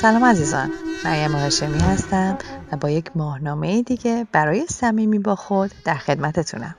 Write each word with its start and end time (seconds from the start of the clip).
سلام 0.00 0.24
عزیزان. 0.24 0.72
مریم 1.04 1.32
هاشمی 1.32 1.78
هستم 1.78 2.38
و 2.72 2.76
با 2.76 2.90
یک 2.90 3.10
ماهنامه 3.14 3.82
دیگه 3.82 4.26
برای 4.32 4.66
صمیمی 4.66 5.18
با 5.18 5.36
خود 5.36 5.70
در 5.84 5.94
خدمتتونم. 5.94 6.74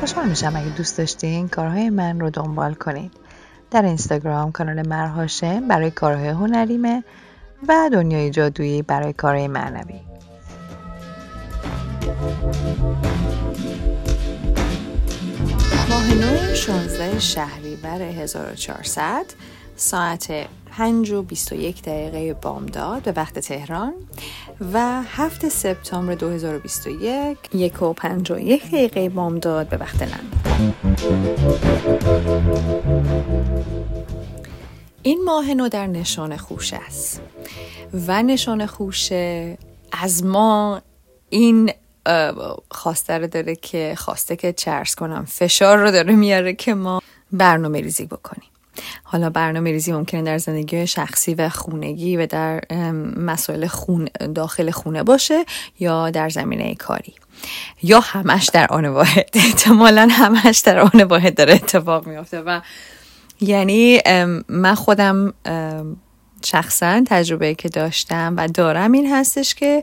خوشحال 0.00 0.28
میشم 0.28 0.52
اگه 0.56 0.76
دوست 0.76 0.98
داشتین 0.98 1.48
کارهای 1.48 1.90
من 1.90 2.20
رو 2.20 2.30
دنبال 2.30 2.74
کنید 2.74 3.12
در 3.70 3.82
اینستاگرام 3.82 4.52
کانال 4.52 4.88
مرهاشم 4.88 5.68
برای 5.68 5.90
کارهای 5.90 6.28
هنریمه 6.28 7.04
و 7.68 7.90
دنیای 7.92 8.30
جادویی 8.30 8.82
برای 8.82 9.12
کارهای 9.12 9.48
معنوی. 9.48 10.00
ماه 15.90 16.14
نو 16.14 16.54
16 16.54 17.18
شهریور 17.18 18.02
1400 18.02 19.26
ساعت 19.76 20.32
5 20.70 21.10
و 21.10 21.22
21 21.22 21.82
دقیقه 21.82 22.34
بامداد 22.34 23.02
به 23.02 23.12
وقت 23.16 23.38
تهران 23.38 23.92
و 24.72 25.02
7 25.02 25.48
سپتامبر 25.48 26.14
2021 26.14 27.38
یک 27.54 27.82
و 27.82 27.92
51 27.92 28.66
دقیقه 28.66 29.08
بامداد 29.08 29.68
به 29.68 29.76
وقت 29.76 30.02
لندن 30.02 30.74
این 35.02 35.24
ماه 35.24 35.54
نو 35.54 35.68
در 35.68 35.86
نشان 35.86 36.36
خوش 36.36 36.74
است 36.74 37.20
و 38.06 38.22
نشان 38.22 38.66
خوشه 38.66 39.58
از 39.92 40.24
ما 40.24 40.82
این 41.30 41.72
خواسته 42.70 43.18
رو 43.18 43.26
داره 43.26 43.56
که 43.56 43.94
خواسته 43.96 44.36
که 44.36 44.52
چرس 44.52 44.94
کنم. 44.94 45.24
فشار 45.24 45.78
رو 45.78 45.90
داره 45.90 46.14
میاره 46.14 46.54
که 46.54 46.74
ما 46.74 47.02
برنامه 47.32 47.80
ریزی 47.80 48.06
بکنیم. 48.06 48.48
حالا 49.02 49.30
برنامه 49.30 49.70
ریزی 49.70 49.92
ممکنه 49.92 50.22
در 50.22 50.38
زندگی 50.38 50.86
شخصی 50.86 51.34
و 51.34 51.48
خونگی 51.48 52.16
و 52.16 52.26
در 52.26 52.60
مسائل 53.16 53.66
خون 53.66 54.08
داخل 54.34 54.70
خونه 54.70 55.02
باشه 55.02 55.44
یا 55.80 56.10
در 56.10 56.28
زمینه 56.28 56.74
کاری. 56.74 57.14
یا 57.82 58.00
همش 58.00 58.48
در 58.48 58.66
آن 58.66 58.86
واحد. 58.86 59.30
احتمالا 59.44 60.08
همش 60.10 60.58
در 60.58 60.78
آن 60.78 61.02
واحد 61.02 61.34
داره 61.34 61.54
اتفاق 61.54 62.06
میافته 62.06 62.40
و 62.40 62.60
یعنی 63.40 64.00
من 64.48 64.74
خودم 64.74 65.34
شخصا 66.44 67.04
تجربه 67.06 67.54
که 67.54 67.68
داشتم 67.68 68.34
و 68.36 68.48
دارم 68.48 68.92
این 68.92 69.12
هستش 69.12 69.54
که 69.54 69.82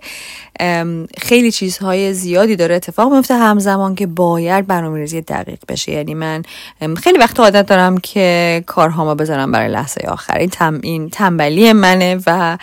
خیلی 1.18 1.52
چیزهای 1.52 2.14
زیادی 2.14 2.56
داره 2.56 2.76
اتفاق 2.76 3.14
میفته 3.14 3.36
همزمان 3.36 3.96
که 3.96 4.08
باید 4.08 4.68
برنامه‌ریزی 4.68 5.22
دقیق 5.22 5.60
بشه. 5.68 5.92
یعنی 5.92 6.14
من 6.14 6.44
خیلی 6.98 7.18
وقت 7.18 7.40
عادت 7.40 7.66
دارم 7.66 7.98
که 7.98 8.64
کارهامو 8.66 9.16
بذارم 9.16 9.52
برای 9.52 9.70
لحظه 9.70 10.08
آخر. 10.08 10.38
این, 10.38 10.50
تم، 10.50 10.80
این 10.84 11.10
تنبلی 11.10 11.74
منه 11.74 12.20
و 12.28 12.58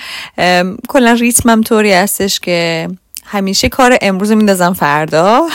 کلا 0.89 1.13
ریتمم 1.13 1.63
طوری 1.63 1.93
هستش 1.93 2.41
که 2.41 2.89
همیشه 3.25 3.69
کار 3.69 3.99
امروز 4.01 4.33
میندازم 4.33 4.73
فردا 4.73 5.49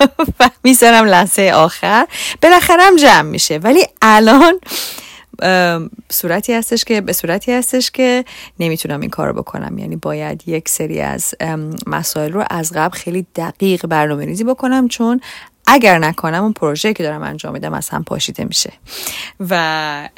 و 0.40 0.50
می‌ذارم 0.64 1.04
لحظه 1.04 1.52
آخر. 1.54 2.06
بالاخره 2.42 2.82
جمع 2.98 3.22
میشه. 3.22 3.58
ولی 3.58 3.86
الان 4.02 4.60
صورتی 6.12 6.52
هستش 6.52 6.84
که 6.84 7.00
به 7.00 7.12
صورتی 7.12 7.52
هستش 7.52 7.90
که 7.90 8.24
نمی‌تونم 8.60 9.00
این 9.00 9.10
کار 9.10 9.28
رو 9.28 9.32
بکنم. 9.32 9.78
یعنی 9.78 9.96
باید 9.96 10.42
یک 10.46 10.68
سری 10.68 11.00
از 11.00 11.34
مسائل 11.86 12.32
رو 12.32 12.44
از 12.50 12.72
قبل 12.72 12.96
خیلی 12.96 13.26
دقیق 13.36 13.86
برنامه 13.86 14.24
ریزی 14.24 14.44
بکنم 14.44 14.88
چون 14.88 15.20
اگر 15.66 15.98
نکنم 15.98 16.42
اون 16.42 16.52
پروژه 16.52 16.92
که 16.92 17.02
دارم 17.02 17.22
انجام 17.22 17.52
میدم 17.52 17.74
از 17.74 17.88
هم 17.88 18.04
پاشیده 18.04 18.44
میشه 18.44 18.72
و 19.40 20.08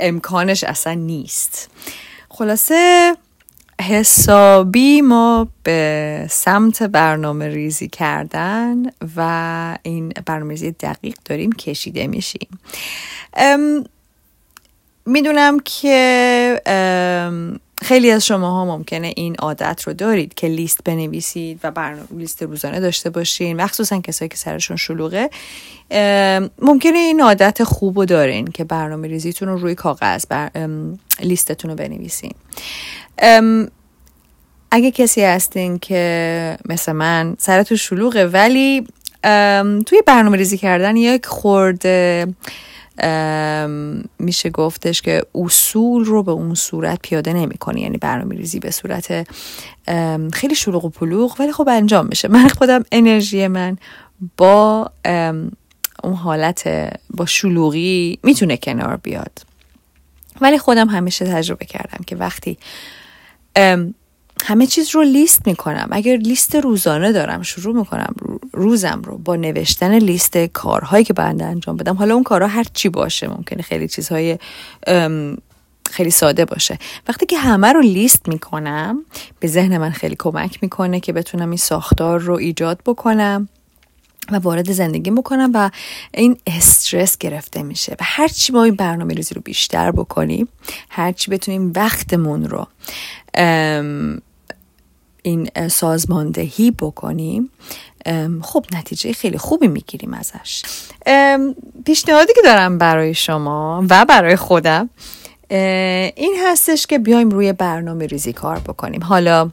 امکانش 0.00 0.64
اصلا 0.64 0.94
نیست. 0.94 1.70
خلاصه 2.28 3.12
حسابی 3.80 5.00
ما 5.00 5.48
به 5.62 6.26
سمت 6.30 6.82
برنامه 6.82 7.48
ریزی 7.48 7.88
کردن 7.88 8.82
و 9.16 9.78
این 9.82 10.12
برنامه 10.26 10.50
ریزی 10.50 10.70
دقیق 10.70 11.16
داریم 11.24 11.52
کشیده 11.52 12.06
میشیم. 12.06 12.48
می‌دونم 15.10 15.60
که 15.64 16.62
خیلی 17.82 18.10
از 18.10 18.26
شما 18.26 18.50
ها 18.50 18.64
ممکنه 18.64 19.12
این 19.16 19.36
عادت 19.36 19.82
رو 19.86 19.92
دارید 19.92 20.34
که 20.34 20.46
لیست 20.46 20.84
بنویسید 20.84 21.60
و 21.62 21.70
برنامه 21.70 22.06
لیست 22.10 22.42
روزانه 22.42 22.80
داشته 22.80 23.10
باشین 23.10 23.56
مخصوصا 23.56 24.00
کسایی 24.00 24.28
که 24.28 24.36
سرشون 24.36 24.76
شلوغه. 24.76 25.30
ممکنه 26.62 26.98
این 26.98 27.20
عادت 27.20 27.64
خوب 27.64 27.98
رو 27.98 28.04
دارین 28.04 28.46
که 28.46 28.64
برنامه 28.64 29.08
ریزیتون 29.08 29.48
رو 29.48 29.58
روی 29.58 29.74
کاغذ 29.74 30.24
بر... 30.26 30.50
لیستتون 31.20 31.70
رو 31.70 31.76
بنویسین. 31.76 32.34
اگه 34.70 34.90
کسی 34.90 35.22
هستین 35.22 35.78
که 35.78 36.58
مثل 36.68 36.92
من 36.92 37.36
سرتون 37.38 37.76
شلوغه 37.76 38.26
ولی 38.26 38.86
توی 39.86 40.02
برنامه 40.06 40.36
ریزی 40.36 40.58
کردن 40.58 40.96
یک 40.96 41.26
خورده 41.26 42.28
میشه 44.18 44.50
گفتش 44.50 45.02
که 45.02 45.22
اصول 45.34 46.04
رو 46.04 46.22
به 46.22 46.32
اون 46.32 46.54
صورت 46.54 46.98
پیاده 47.02 47.32
نمی‌کنی. 47.32 47.80
یعنی 47.80 47.96
برنامه 47.96 48.36
ریزی 48.36 48.60
به 48.60 48.70
صورت 48.70 49.28
خیلی 50.32 50.54
شلوغ 50.54 50.84
و 50.84 50.88
پلوغ 50.88 51.36
ولی 51.38 51.52
خب 51.52 51.68
انجام 51.68 52.06
میشه. 52.06 52.28
من 52.28 52.48
خودم 52.48 52.84
انرژی 52.92 53.48
من 53.48 53.78
با 54.36 54.90
اون 56.02 56.14
حالت 56.14 56.90
با 57.10 57.26
شلوغی 57.26 58.18
می‌تونه 58.22 58.56
کنار 58.56 58.96
بیاد. 58.96 59.42
ولی 60.40 60.58
خودم 60.58 60.88
همیشه 60.88 61.24
تجربه 61.24 61.64
کردم 61.64 62.04
که 62.06 62.16
وقتی 62.16 62.58
همه 64.44 64.66
چیز 64.66 64.94
رو 64.94 65.02
لیست 65.02 65.46
می‌کنم. 65.46 65.88
اگر 65.90 66.16
لیست 66.16 66.56
روزانه 66.56 67.12
دارم 67.12 67.42
شروع 67.42 67.76
می‌کنم 67.76 68.14
روزم 68.52 69.02
رو 69.04 69.18
با 69.18 69.36
نوشتن 69.36 69.98
لیست 69.98 70.36
کارهایی 70.36 71.04
که 71.04 71.12
باید 71.12 71.42
انجام 71.42 71.76
بدم. 71.76 71.94
حالا 71.96 72.14
اون 72.14 72.22
کارها 72.22 72.48
هر 72.48 72.64
چی 72.74 72.88
باشه 72.88 73.28
ممکنه 73.28 73.62
خیلی 73.62 73.88
چیزهای 73.88 74.38
خیلی 75.90 76.10
ساده 76.10 76.44
باشه. 76.44 76.78
وقتی 77.08 77.26
که 77.26 77.38
همه 77.38 77.72
رو 77.72 77.80
لیست 77.80 78.28
می‌کنم 78.28 79.04
به 79.40 79.48
ذهن 79.48 79.78
من 79.78 79.90
خیلی 79.90 80.16
کمک 80.18 80.58
می‌کنه 80.62 81.00
که 81.00 81.12
بتونم 81.12 81.50
این 81.50 81.56
ساختار 81.56 82.20
رو 82.20 82.34
ایجاد 82.34 82.80
بکنم 82.86 83.48
و 84.32 84.36
وارد 84.36 84.72
زندگی 84.72 85.10
بکنم 85.10 85.50
و 85.54 85.70
این 86.14 86.36
استرس 86.46 87.18
گرفته 87.18 87.62
میشه. 87.62 87.92
و 87.92 87.96
هرچی 88.00 88.52
ما 88.52 88.64
این 88.64 88.74
برنامه 88.74 89.14
ریزی 89.14 89.34
رو 89.34 89.40
بیشتر 89.40 89.90
بکنیم 89.90 90.48
هرچی 90.88 91.30
بتونیم 91.30 91.72
وقتمون 91.76 92.44
رو 92.44 92.66
این 95.22 95.68
سازماندهی 95.68 96.70
بکنیم 96.70 97.50
خب 98.42 98.64
نتیجه 98.72 99.12
خیلی 99.12 99.38
خوبی 99.38 99.68
می‌گیریم 99.68 100.14
ازش. 100.14 100.62
پیشنهادی 101.84 102.32
که 102.34 102.40
دارم 102.44 102.78
برای 102.78 103.14
شما 103.14 103.84
و 103.90 104.04
برای 104.04 104.36
خودم 104.36 104.90
این 106.16 106.36
هستش 106.46 106.86
که 106.86 106.98
بیایم 106.98 107.30
روی 107.30 107.52
برنامه 107.52 108.06
ریزی 108.06 108.32
کار 108.32 108.58
بکنیم. 108.58 109.02
حالا 109.02 109.50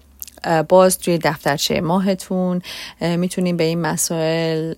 باز 0.69 0.99
توی 0.99 1.17
دفترچه 1.17 1.81
ماهتون 1.81 2.61
می‌تونین 3.01 3.57
به 3.57 3.63
این 3.63 3.81
مسائل 3.81 4.73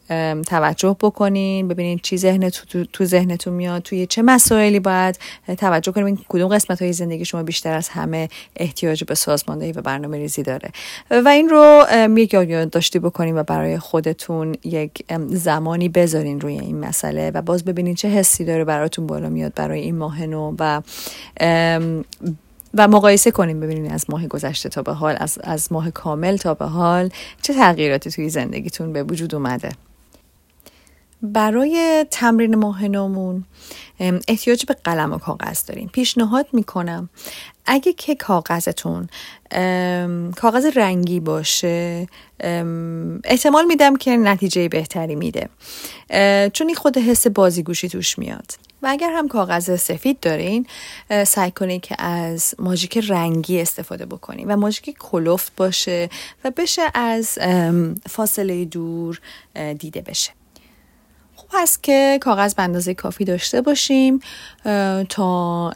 توجه 0.47 0.97
بکنین 1.01 1.67
ببینین 1.67 1.99
چی 2.03 2.17
ذهن 2.17 2.49
تو, 2.49 2.85
تو 2.93 3.05
ذهنتون 3.05 3.53
میاد 3.53 3.81
توی 3.81 4.05
چه 4.05 4.21
مسائلی 4.21 4.79
باید 4.79 5.19
توجه 5.57 5.91
کنیم. 5.91 6.25
کدوم 6.29 6.47
قسمت 6.47 6.81
های 6.81 6.93
زندگی 6.93 7.25
شما 7.25 7.43
بیشتر 7.43 7.73
از 7.73 7.89
همه 7.89 8.29
احتیاج 8.55 9.03
به 9.03 9.15
سازماندهی 9.15 9.71
و 9.71 9.81
برنامه 9.81 10.17
ریزی 10.17 10.43
داره؟ 10.43 10.69
و 11.11 11.27
این 11.27 11.49
رو 11.49 11.85
یک 12.17 12.35
داشتی 12.71 12.99
بکنیم 12.99 13.35
و 13.35 13.43
برای 13.43 13.79
خودتون 13.79 14.55
یک 14.63 15.05
زمانی 15.27 15.89
بذارین 15.89 16.41
روی 16.41 16.59
این 16.59 16.79
مسئله 16.79 17.31
و 17.31 17.41
باز 17.41 17.65
ببینین 17.65 17.95
چه 17.95 18.07
حسی 18.07 18.45
داره 18.45 18.63
براتون 18.63 19.07
بالا 19.07 19.29
میاد 19.29 19.53
برای 19.53 19.81
این 19.81 19.95
ماه 19.97 20.25
نو 20.25 20.55
و 20.59 20.81
و 22.73 22.87
مقایسه 22.87 23.31
کنیم 23.31 23.59
ببینید 23.59 23.91
از 23.91 24.05
ماه 24.09 24.27
گذشته 24.27 24.69
تا 24.69 24.81
به 24.81 24.93
حال 24.93 25.15
از, 25.19 25.39
از 25.43 25.71
ماه 25.71 25.91
کامل 25.91 26.37
تا 26.37 26.53
به 26.53 26.65
حال 26.65 27.09
چه 27.41 27.53
تغییراتی 27.53 28.11
توی 28.11 28.29
زندگیتون 28.29 28.93
به 28.93 29.03
وجود 29.03 29.35
اومده؟ 29.35 29.69
برای 31.21 32.05
تمرین 32.11 32.55
ماه 32.55 32.87
نومون 32.87 33.45
احتیاج 34.27 34.65
به 34.65 34.75
قلم 34.83 35.13
و 35.13 35.17
کاغذ 35.17 35.65
داریم 35.65 35.89
پیشنهاد 35.93 36.47
می‌کنم 36.53 37.09
اگه 37.65 37.93
که 37.93 38.15
کاغذتون 38.15 39.09
کاغذ 40.35 40.65
رنگی 40.75 41.19
باشه 41.19 42.07
احتمال 43.23 43.65
میدم 43.65 43.95
که 43.95 44.17
نتیجه 44.17 44.69
بهتری 44.69 45.15
میده 45.15 45.49
چون 46.53 46.67
این 46.67 46.75
خود 46.75 46.97
حس 46.97 47.27
بازیگوشی 47.27 47.89
توش 47.89 48.19
میاد. 48.19 48.51
و 48.81 48.87
اگر 48.89 49.11
هم 49.11 49.27
کاغذ 49.27 49.75
سفید 49.75 50.19
دارین 50.19 50.65
سعی 51.25 51.51
کنید 51.51 51.81
که 51.81 52.01
از 52.01 52.55
ماژیک 52.59 52.97
رنگی 52.97 53.61
استفاده 53.61 54.05
بکنید 54.05 54.45
و 54.49 54.57
ماژیک 54.57 54.97
کلوفت 54.99 55.55
باشه 55.55 56.09
و 56.43 56.51
بشه 56.51 56.81
از 56.93 57.39
فاصله 58.09 58.65
دور 58.65 59.21
دیده 59.79 60.01
بشه. 60.01 60.38
هست 61.53 61.83
که 61.83 62.19
کاغذ 62.21 62.53
به 62.53 62.63
اندازه 62.63 62.93
کافی 62.93 63.25
داشته 63.25 63.61
باشیم 63.61 64.19
تا 65.09 65.69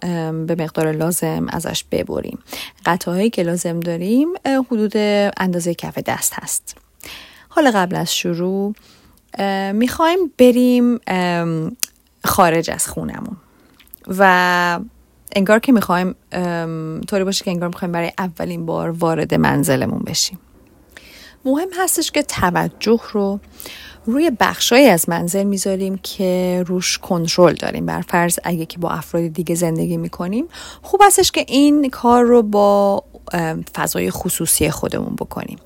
به 0.48 0.56
مقدار 0.60 0.92
لازم 0.92 1.46
ازش 1.50 1.84
ببریم. 1.92 2.40
قطعهایی 2.86 3.30
که 3.30 3.44
لازم 3.44 3.80
داریم 3.80 4.28
حدود 4.46 4.98
اندازه 5.38 5.74
کف 5.74 5.98
دست 5.98 6.34
هست. 6.36 6.78
حالا 7.50 7.72
قبل 7.72 7.96
از 7.96 8.16
شروع 8.16 8.76
می‌خوایم 9.74 10.20
بریم 10.38 11.00
خارج 12.26 12.70
از 12.70 12.88
خونمون. 12.88 13.38
و 14.08 14.80
انگار 15.36 15.60
که 15.60 15.72
می‌خوایم 15.72 16.16
طوری 17.08 17.24
باشه 17.24 17.46
که 17.46 17.52
انگار 17.52 17.68
می‌خوایم 17.68 17.92
برای 17.92 18.12
اولین 18.18 18.66
بار 18.66 18.90
وارد 18.90 19.34
منزلمون 19.34 20.00
بشیم. 20.00 20.40
مهم 21.46 21.70
هستش 21.78 22.12
که 22.12 22.24
توجه 22.24 23.00
رو 23.12 23.40
روی 24.06 24.32
بخشایی 24.40 24.88
از 24.88 25.10
منزل 25.10 25.44
می‌ذاریم 25.44 25.98
که 25.98 26.64
روش 26.68 26.98
کنترل 26.98 27.54
داریم. 27.54 27.86
بر 27.86 28.02
فرض 28.02 28.40
اگه 28.44 28.66
که 28.66 28.78
با 28.78 28.90
افراد 28.90 29.28
دیگه 29.28 29.56
زندگی 29.56 29.98
می‌کنیم 29.98 30.46
خوب 30.82 31.02
هستش 31.04 31.32
که 31.32 31.46
این 31.48 31.90
کار 31.90 32.24
رو 32.24 32.44
با 32.44 33.04
فضای 33.76 34.12
خصوصی 34.12 34.70
خودمون 34.70 35.16
بکنیم. 35.16 35.58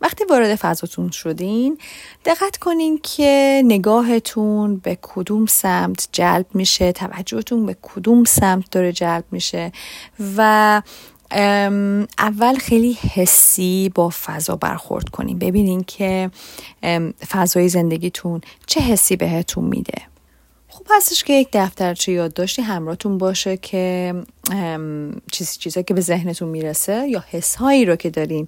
وقتی 0.00 0.24
وارد 0.24 0.54
فضاتون 0.54 1.10
شدین 1.10 1.78
دقت 2.24 2.56
کنین 2.56 3.00
که 3.02 3.62
نگاهتون 3.64 4.76
به 4.76 4.98
کدوم 5.02 5.46
سمت 5.46 6.08
جلب 6.12 6.46
میشه 6.54 6.92
توجهتون 6.92 7.66
به 7.66 7.76
کدوم 7.82 8.24
سمت 8.24 8.70
داره 8.70 8.92
جلب 8.92 9.24
میشه 9.30 9.72
و 10.36 10.82
اول 12.18 12.54
خیلی 12.54 12.92
حسی 12.92 13.90
با 13.94 14.10
فضا 14.24 14.56
برخورد 14.56 15.08
کنیم. 15.08 15.38
ببینین 15.38 15.84
که 15.84 16.30
فضای 17.28 17.68
زندگیتون 17.68 18.40
چه 18.66 18.80
حسی 18.80 19.16
بهتون 19.16 19.64
میده. 19.64 20.02
خوب 20.68 20.86
هستش 20.90 21.24
که 21.24 21.32
یک 21.32 21.48
دفترچه 21.52 22.12
یادداشتی 22.12 22.62
همراهتون 22.62 23.18
باشه 23.18 23.56
که 23.56 24.14
چیزی 25.32 25.58
چیزایی 25.58 25.84
که 25.84 25.94
به 25.94 26.00
ذهنتون 26.00 26.48
می‌رسه 26.48 27.08
یا 27.08 27.24
حسهایی 27.30 27.84
رو 27.84 27.96
که 27.96 28.10
دارین 28.10 28.46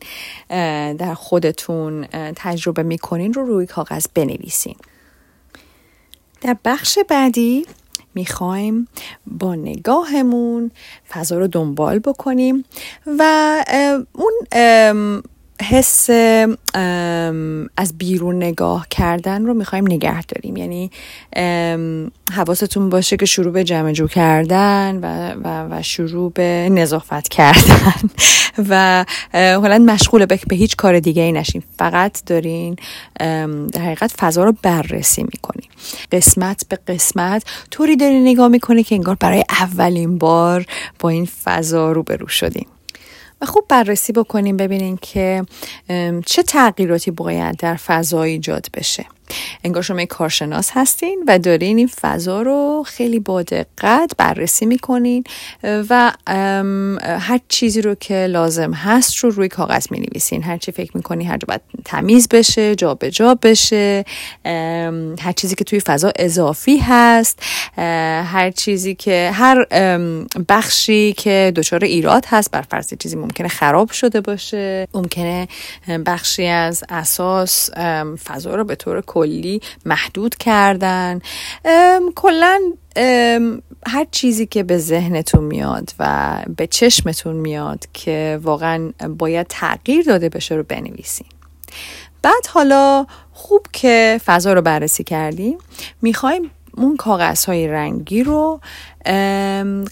در 0.96 1.14
خودتون 1.14 2.06
تجربه 2.36 2.82
می‌کنین 2.82 3.34
رو 3.34 3.46
روی 3.46 3.66
کاغذ 3.66 4.06
بنویسین. 4.14 4.76
در 6.40 6.56
بخش 6.64 6.98
بعدی 7.08 7.66
می‌خوایم 8.16 8.88
با 9.26 9.54
نگاهمون 9.54 10.70
فضا 11.08 11.38
رو 11.38 11.46
دنبال 11.46 11.98
بکنیم 11.98 12.64
و 13.06 13.64
اون 14.12 14.32
حس 15.62 16.10
از 17.76 17.98
بیرون 17.98 18.36
نگاه 18.36 18.86
کردن 18.90 19.46
رو 19.46 19.54
می‌خوایم 19.54 19.84
نگه 19.86 20.22
داریم. 20.22 20.56
یعنی 20.56 20.90
حواستون 22.32 22.88
باشه 22.90 23.16
که 23.16 23.26
شروع 23.26 23.52
به 23.52 23.64
جمع 23.64 23.92
جو 23.92 24.06
کردن 24.06 24.98
و, 25.02 25.34
و, 25.44 25.78
و 25.78 25.82
شروع 25.82 26.32
به 26.32 26.68
نظافت 26.72 27.28
کردن. 27.28 28.10
و 28.70 29.04
حالا 29.32 29.78
مشغول 29.78 30.26
به, 30.26 30.38
هیچ 30.50 30.76
کار 30.76 31.00
دیگه 31.00 31.22
ای 31.22 31.32
نشین. 31.32 31.62
فقط 31.78 32.24
دارین 32.26 32.76
در 33.72 33.80
حقیقت 33.80 34.12
فضا 34.18 34.44
رو 34.44 34.54
بررسی 34.62 35.22
می‌کنین. 35.22 35.70
قسمت 36.12 36.64
به 36.68 36.78
قسمت 36.88 37.44
طوری 37.70 37.96
دارین 37.96 38.28
نگاه 38.28 38.48
می‌کنه 38.48 38.82
که 38.82 38.94
انگار 38.94 39.16
برای 39.20 39.44
اولین 39.60 40.18
بار 40.18 40.66
با 40.98 41.08
این 41.08 41.28
فضا 41.44 41.92
روبرو 41.92 42.28
شدین. 42.28 42.66
و 43.40 43.46
خوب 43.46 43.64
بررسی 43.68 44.12
بکنیم 44.12 44.56
ببینیم 44.56 44.96
که 44.96 45.46
چه 46.26 46.42
تغییراتی 46.42 47.10
باید 47.10 47.56
در 47.56 47.76
فضا 47.76 48.22
ایجاد 48.22 48.66
بشه. 48.74 49.06
انگار 49.64 49.82
شما 49.82 50.04
کارشناس 50.04 50.70
هستین 50.72 51.24
و 51.28 51.38
دارین 51.38 51.78
این 51.78 51.90
فضا 52.00 52.42
رو 52.42 52.84
خیلی 52.86 53.18
با 53.18 53.42
دقت 53.42 54.12
بررسی 54.18 54.66
می‌کنین 54.66 55.24
و 55.62 56.12
هر 57.02 57.40
چیزی 57.48 57.82
رو 57.82 57.94
که 57.94 58.26
لازم 58.26 58.72
هست 58.72 59.16
رو 59.16 59.30
روی 59.30 59.48
کاغذ 59.48 59.86
می 59.90 60.00
نویسین 60.00 60.42
هر 60.42 60.56
چی 60.56 60.72
فکر 60.72 60.90
می‌کنی 60.94 61.24
هر 61.24 61.36
جا 61.36 61.44
باید 61.48 61.60
تمیز 61.84 62.28
بشه 62.28 62.74
جابجا 62.74 63.16
جا 63.16 63.34
بشه 63.34 64.04
هر 65.20 65.32
چیزی 65.36 65.54
که 65.54 65.64
توی 65.64 65.80
فضا 65.80 66.12
اضافی 66.16 66.76
هست 66.76 67.38
هر 67.76 68.50
چیزی 68.50 68.94
که 68.94 69.30
هر 69.34 69.64
بخشی 70.48 71.12
که 71.12 71.52
دچار 71.56 71.84
ایراد 71.84 72.24
هست 72.28 72.50
بر 72.50 72.62
فرض 72.62 72.94
چیزی 72.98 73.16
ممکنه 73.16 73.48
خراب 73.48 73.90
شده 73.90 74.20
باشه. 74.20 74.88
ممکنه 74.94 75.48
بخشی 76.06 76.46
از 76.46 76.84
اساس 76.88 77.70
فضا 78.24 78.54
رو 78.54 78.64
به 78.64 78.74
طور 78.74 79.00
کلی 79.16 79.60
محدود 79.84 80.34
کردن. 80.34 81.20
کلا 82.14 82.60
هر 83.86 84.06
چیزی 84.10 84.46
که 84.46 84.62
به 84.62 84.78
ذهنتون 84.78 85.44
میاد 85.44 85.90
و 85.98 86.36
به 86.56 86.66
چشمتون 86.66 87.36
میاد 87.36 87.84
که 87.92 88.40
واقعا 88.42 88.92
باید 89.18 89.46
تغییر 89.48 90.04
داده 90.04 90.28
بشه 90.28 90.54
رو 90.54 90.62
بنویسین. 90.62 91.26
بعد 92.22 92.46
حالا 92.48 93.06
خوب 93.32 93.66
که 93.72 94.20
فضا 94.24 94.52
رو 94.52 94.62
بررسی 94.62 95.04
کردیم 95.04 95.58
می‌خوایم 96.02 96.50
اون 96.76 96.96
کاغذ 96.96 97.44
های 97.44 97.68
رنگی 97.68 98.22
رو 98.22 98.60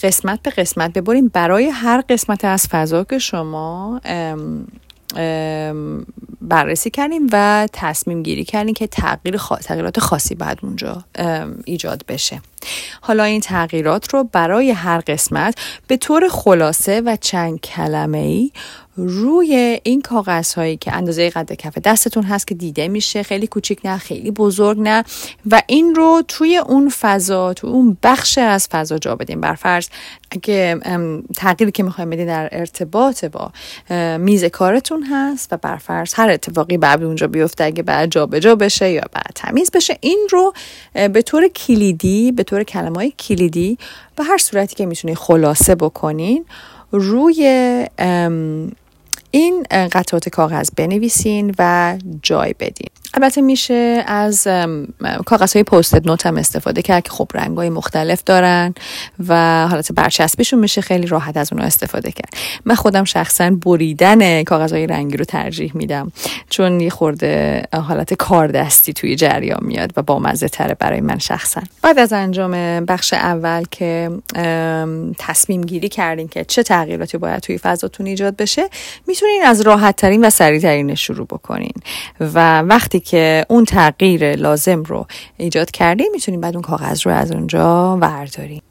قسمت 0.03 0.43
به 0.43 0.50
قسمت 0.50 0.93
ببریم. 0.93 1.29
برای 1.29 1.65
هر 1.69 2.05
قسمت 2.09 2.44
از 2.44 2.67
فضا 2.67 3.05
که 3.05 3.19
شما 3.19 4.00
بررسی 6.40 6.90
کردیم 6.90 7.26
و 7.32 7.68
تصمیم 7.72 8.22
گیری 8.22 8.44
کردیم 8.44 8.74
که 8.74 8.86
تغییر 8.86 9.36
تغییرات 9.62 10.00
خاصی 10.00 10.34
بعد 10.34 10.58
اونجا 10.62 11.04
ایجاد 11.64 12.04
بشه. 12.08 12.40
حالا 13.00 13.24
این 13.24 13.40
تغییرات 13.40 14.14
رو 14.14 14.24
برای 14.24 14.70
هر 14.70 15.02
قسمت 15.06 15.58
به 15.86 15.96
طور 15.96 16.28
خلاصه 16.28 17.00
و 17.00 17.16
چند 17.20 17.60
کلمه 17.60 18.18
ای 18.18 18.50
روی 18.96 19.81
این 19.82 20.02
کاغذ 20.02 20.55
هایی 20.55 20.76
که 20.76 20.93
اندازه 20.93 21.31
قد 21.31 21.52
کف 21.52 21.79
دستتون 21.79 22.23
هست 22.23 22.46
که 22.46 22.55
دیده 22.55 22.88
میشه 22.88 23.23
خیلی 23.23 23.46
کوچیک 23.46 23.81
نه 23.85 23.99
خیلی 23.99 24.31
بزرگ 24.31 24.81
نه. 24.81 25.05
و 25.50 25.62
این 25.67 25.94
رو 25.94 26.23
توی 26.29 26.56
اون 26.56 26.88
فضا 26.88 27.55
تو 27.55 27.67
اون 27.67 27.96
بخش 28.02 28.38
از 28.38 28.69
فضا 28.69 28.99
جا 28.99 29.17
بدیم 29.17 29.41
بر 29.41 29.55
فرض 29.55 29.88
اگه 30.31 30.81
تغییری 31.37 31.73
که 31.73 31.82
می‌خوایم 31.82 32.11
بدین 32.11 32.26
در 32.26 32.49
ارتباط 32.52 33.25
با 33.25 33.52
میز 34.19 34.44
کارتون 34.44 35.02
هست 35.02 35.52
و 35.52 35.56
بر 35.56 35.76
فرض 35.76 36.14
هر 36.14 36.31
اتفاقی 36.31 36.79
بعد 36.79 37.02
اونجا 37.02 37.26
بیفته 37.26 37.64
اگه 37.64 37.82
بعد 37.82 38.11
جابجا 38.11 38.54
بشه 38.54 38.90
یا 38.90 39.02
بعد 39.12 39.30
تمیز 39.35 39.71
بشه 39.71 39.99
این 40.00 40.28
رو 40.30 40.52
به 40.92 41.23
طور 41.23 41.49
کلیدی 41.49 42.33
به 42.33 42.42
طور 42.42 42.62
کلمه 42.62 42.97
های 42.97 43.11
کلیدی 43.11 43.78
به 44.16 44.25
هر 44.25 44.38
صورتی 44.38 44.75
که 44.75 44.87
می‌تونید 44.87 45.16
خلاصه 45.16 45.75
بکنین 45.75 46.45
روی 46.92 47.87
این 49.35 49.62
قطعات 49.93 50.29
کاغذ 50.29 50.71
بنویسین 50.76 51.55
و 51.59 51.97
جای 52.23 52.55
بدین. 52.61 52.91
البته 53.16 53.40
میشه 53.40 54.04
از 54.06 54.49
کاغذ 55.26 55.52
های 55.52 55.62
پوستد 55.62 56.06
نوت 56.06 56.26
هم 56.26 56.37
استفاده 56.37 56.83
کرد 56.83 57.02
که 57.02 57.11
خب 57.11 57.28
رنگ 57.35 57.56
های 57.56 57.71
مختلف 57.71 58.25
دارن 58.25 58.75
و 59.28 59.35
حالت 59.68 59.92
برچسبشون 59.92 60.59
میشه 60.59 60.80
خیلی 60.80 61.06
راحت 61.06 61.37
از 61.37 61.52
اونها 61.52 61.66
استفاده 61.66 62.12
کرد. 62.12 62.35
من 62.64 62.75
خودم 62.75 63.04
شخصا 63.04 63.50
بریدن 63.50 64.42
کاغذ 64.42 64.73
های 64.73 64.87
رنگی 64.87 65.16
رو 65.16 65.25
ترجیح 65.25 65.73
میدم 65.75 66.12
چون 66.50 66.80
یه 66.80 66.90
خورده 66.90 67.62
حالت 67.73 68.14
کاردستی 68.14 68.92
توی 68.92 69.16
جریان 69.16 69.61
میاد 69.62 69.92
و 69.97 70.02
با 70.02 70.18
مزه 70.18 70.49
تره 70.49 70.75
برای 70.75 71.00
من 71.00 71.18
شخصا. 71.18 71.62
بعد 71.83 71.99
از 71.99 72.12
انجام 72.12 72.85
بخش 72.85 73.12
اول 73.12 73.64
که 73.71 74.11
تصمیم 75.18 75.61
گیری 75.61 75.88
کردین 75.88 76.28
که 76.28 76.44
چه 76.44 76.62
تغییراتی 76.62 77.18
باید 77.18 77.40
توی 77.40 77.59
فضاتون 77.59 78.06
ایجاد 78.06 78.37
بشه 78.37 78.68
می‌تونین 79.06 79.42
از 79.44 79.61
راحت 79.61 79.97
ترین 79.97 80.25
و 80.25 80.30
سریع 80.30 80.61
ترین 80.61 80.94
شروع 80.94 81.26
بکنین. 81.26 81.75
و 82.21 82.62
وقتی 82.62 83.00
که 83.04 83.46
اون 83.49 83.64
تغییر 83.64 84.37
لازم 84.37 84.82
رو 84.82 85.06
ایجاد 85.37 85.70
کردیم 85.70 86.06
می‌تونیم 86.12 86.40
بعد 86.40 86.54
اون 86.54 86.62
کاغذ 86.62 87.06
رو 87.06 87.12
از 87.12 87.32
اونجا 87.32 87.96
ورداریم 87.96 88.62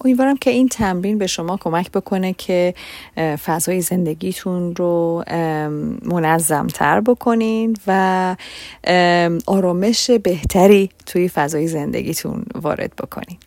امیدوارم 0.00 0.36
که 0.36 0.50
این 0.50 0.68
تمرین 0.68 1.18
به 1.18 1.26
شما 1.26 1.56
کمک 1.56 1.90
بکنه 1.90 2.32
که 2.32 2.74
فضای 3.16 3.80
زندگیتون 3.80 4.76
رو 4.76 5.24
منظمتر 6.02 7.00
بکنین 7.00 7.76
و 7.86 8.36
آرامش 9.46 10.10
بهتری 10.10 10.90
توی 11.06 11.28
فضای 11.28 11.68
زندگیتون 11.68 12.44
وارد 12.54 12.92
بکنین. 12.96 13.38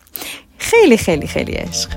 خیلی 0.57 0.97
خیلی 0.97 1.27
خیلی 1.27 1.51
عشق. 1.51 1.89